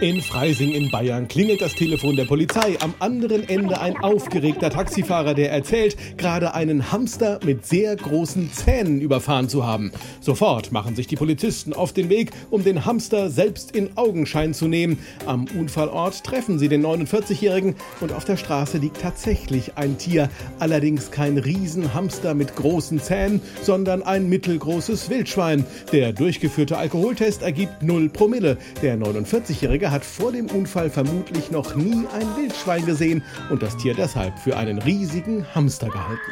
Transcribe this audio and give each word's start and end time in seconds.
In 0.00 0.22
Freising 0.22 0.70
in 0.70 0.92
Bayern 0.92 1.26
klingelt 1.26 1.60
das 1.60 1.74
Telefon 1.74 2.14
der 2.14 2.24
Polizei. 2.24 2.76
Am 2.78 2.94
anderen 3.00 3.48
Ende 3.48 3.80
ein 3.80 3.96
aufgeregter 3.96 4.70
Taxifahrer, 4.70 5.34
der 5.34 5.50
erzählt, 5.50 5.96
gerade 6.16 6.54
einen 6.54 6.92
Hamster 6.92 7.40
mit 7.44 7.66
sehr 7.66 7.96
großen 7.96 8.52
Zähnen 8.52 9.00
überfahren 9.00 9.48
zu 9.48 9.66
haben. 9.66 9.90
Sofort 10.20 10.70
machen 10.70 10.94
sich 10.94 11.08
die 11.08 11.16
Polizisten 11.16 11.72
auf 11.72 11.92
den 11.92 12.10
Weg, 12.10 12.30
um 12.50 12.62
den 12.62 12.84
Hamster 12.84 13.28
selbst 13.28 13.74
in 13.74 13.96
Augenschein 13.96 14.54
zu 14.54 14.68
nehmen. 14.68 15.00
Am 15.26 15.46
Unfallort 15.58 16.22
treffen 16.22 16.60
sie 16.60 16.68
den 16.68 16.86
49-Jährigen 16.86 17.74
und 18.00 18.12
auf 18.12 18.24
der 18.24 18.36
Straße 18.36 18.78
liegt 18.78 19.00
tatsächlich 19.00 19.78
ein 19.78 19.98
Tier. 19.98 20.30
Allerdings 20.60 21.10
kein 21.10 21.38
Riesenhamster 21.38 22.34
mit 22.34 22.54
großen 22.54 23.00
Zähnen, 23.00 23.40
sondern 23.62 24.04
ein 24.04 24.28
mittelgroßes 24.28 25.10
Wildschwein. 25.10 25.66
Der 25.90 26.12
durchgeführte 26.12 26.76
Alkoholtest 26.76 27.42
ergibt 27.42 27.82
0 27.82 28.10
Promille. 28.10 28.58
Der 28.80 28.96
49-Jährige 28.96 29.87
hat 29.90 30.04
vor 30.04 30.32
dem 30.32 30.46
Unfall 30.46 30.90
vermutlich 30.90 31.50
noch 31.50 31.74
nie 31.74 32.06
ein 32.12 32.36
Wildschwein 32.36 32.84
gesehen 32.86 33.22
und 33.50 33.62
das 33.62 33.76
Tier 33.76 33.94
deshalb 33.94 34.38
für 34.38 34.56
einen 34.56 34.78
riesigen 34.78 35.46
Hamster 35.54 35.88
gehalten. 35.88 36.30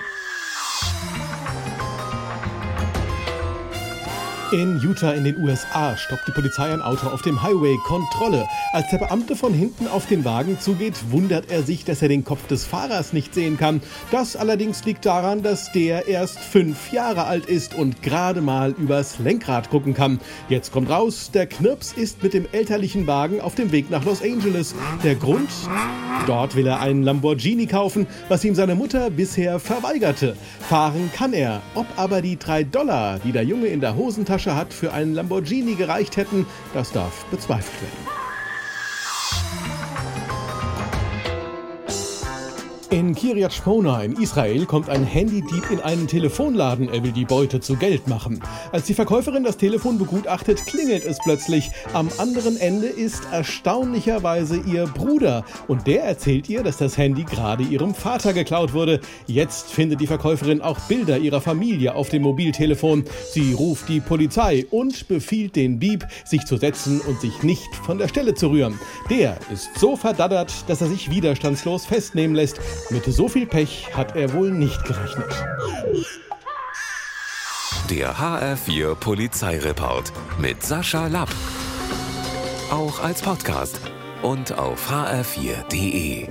In 4.53 4.81
Utah 4.81 5.11
in 5.11 5.25
den 5.25 5.43
USA 5.43 5.97
stoppt 5.97 6.29
die 6.29 6.31
Polizei 6.31 6.73
ein 6.73 6.81
Auto 6.81 7.09
auf 7.09 7.21
dem 7.23 7.43
Highway. 7.43 7.77
Kontrolle. 7.85 8.47
Als 8.73 8.89
der 8.91 8.99
Beamte 8.99 9.35
von 9.35 9.53
hinten 9.53 9.89
auf 9.89 10.07
den 10.07 10.25
Wagen 10.25 10.61
zugeht, 10.61 10.95
wundert 11.11 11.51
er 11.51 11.65
sich, 11.65 11.85
dass 11.85 12.01
er 12.01 12.09
den 12.09 12.25
Kopf 12.25 12.47
des 12.47 12.65
Fahrers 12.65 13.13
nicht 13.13 13.35
sehen 13.35 13.57
kann. 13.57 13.83
Das 14.13 14.37
allerdings 14.37 14.85
liegt 14.85 15.05
daran, 15.05 15.43
dass 15.43 15.73
der 15.73 16.07
erst 16.07 16.39
fünf 16.39 16.93
Jahre 16.93 17.25
alt 17.25 17.47
ist 17.47 17.75
und 17.75 18.05
gerade 18.05 18.41
mal 18.41 18.71
übers 18.79 19.19
Lenkrad 19.19 19.69
gucken 19.69 19.95
kann. 19.95 20.21
Jetzt 20.49 20.71
kommt 20.71 20.91
raus, 20.91 21.33
der 21.35 21.47
Knirps 21.47 21.93
ist 21.93 22.23
mit 22.23 22.33
dem 22.33 22.47
elterlichen 22.53 23.09
Wagen 23.09 23.41
auf 23.41 23.57
dem 23.57 23.73
Weg 23.73 23.91
nach 23.91 24.05
Los 24.05 24.23
Angeles. 24.23 24.77
Der 25.03 25.17
Grund? 25.17 25.51
Dort 26.29 26.55
will 26.55 26.69
er 26.69 26.81
einen 26.81 27.03
Lamborghini 27.03 27.67
kaufen, 27.67 28.07
was 28.29 28.45
ihm 28.45 28.55
seine 28.55 28.77
Mutter 28.77 29.11
bisher 29.11 29.59
verweigerte. 29.59 30.37
Fahren 30.69 31.11
kann 31.13 31.33
er. 31.33 31.63
Ob 31.75 31.87
aber 31.97 32.23
die 32.23 32.39
drei 32.39 32.63
Dollar, 32.63 33.19
die 33.19 33.33
der 33.33 33.45
Junge 33.45 33.67
in 33.67 33.81
der 33.81 33.97
Hosentasche 33.97 34.36
Tasche 34.37 34.55
hat, 34.55 34.75
für 34.75 34.93
einen 34.93 35.15
Lamborghini 35.15 35.77
gereicht 35.77 36.19
hätten, 36.19 36.45
das 36.75 36.93
darf 36.93 37.25
bezweifelt 37.31 37.81
werden. 37.81 38.16
In 42.89 43.17
Kiryat 43.17 43.53
Shmona 43.53 44.05
in 44.05 44.13
Israel 44.23 44.65
kommt 44.65 44.89
ein 44.89 45.03
Handydieb 45.03 45.71
in 45.73 45.81
einen 45.81 46.07
Telefonladen. 46.07 46.89
Er 46.89 47.03
will 47.03 47.11
die 47.11 47.25
Beute 47.25 47.59
zu 47.59 47.75
Geld 47.75 48.07
machen. 48.07 48.41
Als 48.71 48.85
die 48.85 48.95
Verkäuferin 48.95 49.43
das 49.43 49.57
Telefon 49.57 49.99
begutachtet, 49.99 50.65
klingelt 50.67 51.05
es 51.05 51.19
plötzlich. 51.19 51.71
Am 51.95 52.09
anderen 52.19 52.57
Ende 52.57 52.87
ist 52.87 53.25
erstaunlicherweise 53.33 54.59
ihr 54.59 54.87
Bruder. 54.87 55.45
Und 55.67 55.89
der 55.89 56.05
erzählt 56.05 56.49
ihr, 56.49 56.63
dass 56.63 56.77
das 56.77 56.97
Handy 56.97 57.25
gerade 57.25 57.65
ihrem 57.65 57.93
Vater 57.93 58.33
geklaut 58.33 58.73
wurde. 58.73 59.01
Jetzt 59.27 59.73
findet 59.73 60.01
die 60.01 60.07
Verkäuferin 60.07 60.63
auch 60.63 60.79
Bilder 60.81 61.19
ihrer 61.19 61.41
Familie 61.41 61.97
auf 61.97 62.09
dem 62.09 62.23
Mobiltelefon. 62.23 63.05
Sie 63.33 63.53
ruft 63.53 63.89
die 63.89 64.01
Polizei 64.01 64.65
und 64.71 65.09
befiehlt 65.09 65.57
den 65.57 65.81
Dieb, 65.81 66.07
sich 66.25 66.45
zu 66.45 66.57
setzen 66.57 67.01
und 67.01 67.21
sich 67.21 67.43
nicht 67.43 67.75
von 67.75 67.99
der 67.99 68.07
Stelle 68.07 68.35
zu 68.35 68.49
rühren. 68.49 68.79
Der 69.11 69.39
ist 69.53 69.71
so 69.77 69.97
verdaddert, 69.97 70.53
dass 70.69 70.81
er 70.81 70.87
sich 70.87 71.11
widerstandslos 71.11 71.85
festnehmen 71.85 72.37
lässt. 72.37 72.61
Mit 72.91 73.05
so 73.05 73.29
viel 73.29 73.47
Pech 73.47 73.89
hat 73.95 74.17
er 74.17 74.33
wohl 74.33 74.51
nicht 74.51 74.85
gerechnet. 74.85 75.33
Der 77.91 78.17
HR4 78.17 78.95
Polizeireport 78.95 80.13
mit 80.41 80.63
Sascha 80.63 81.07
Lapp. 81.07 81.31
Auch 82.71 83.03
als 83.03 83.23
Podcast 83.23 83.81
und 84.23 84.59
auf 84.59 84.91
hr4.de. 84.91 86.29